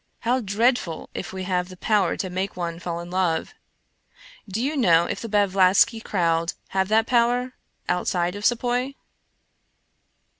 [0.21, 3.53] How dreadful if we have the power to make one fall in love!
[4.51, 7.53] Do you know if the Blavat sky crowd have that power—
[7.87, 8.93] outside of Sepoy?